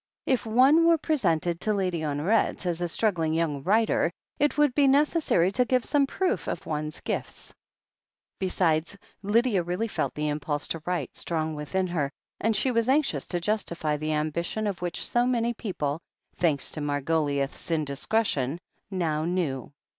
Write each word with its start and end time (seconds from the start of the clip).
If 0.25 0.47
one 0.47 0.87
were 0.87 0.97
presented 0.97 1.61
to 1.61 1.75
Lady 1.75 1.99
Honoret 1.99 2.65
as 2.65 2.81
a 2.81 2.87
struggling 2.89 3.35
young 3.35 3.61
writer, 3.61 4.09
it 4.39 4.57
would 4.57 4.73
be 4.73 4.87
necessary 4.87 5.51
to 5.51 5.63
give 5.63 5.85
some 5.85 6.07
proof 6.07 6.47
of 6.47 6.65
one's 6.65 7.01
gifts. 7.01 7.53
Besides, 8.39 8.97
Lydia 9.21 9.61
really 9.61 9.87
felt 9.87 10.15
the 10.15 10.29
impulse 10.29 10.67
to 10.69 10.81
write 10.87 11.15
strong 11.15 11.53
within 11.53 11.85
her, 11.85 12.11
and 12.39 12.55
she 12.55 12.71
was 12.71 12.89
anxious 12.89 13.27
to 13.27 13.39
justify 13.39 13.95
the 13.95 14.13
ambition 14.13 14.65
of 14.65 14.81
which 14.81 15.05
so 15.05 15.27
many 15.27 15.53
people, 15.53 15.99
thanks 16.35 16.71
to 16.71 16.81
Margoliouth's 16.81 17.69
indiscretion, 17.69 18.57
now 18.89 19.23
knew. 19.25 19.71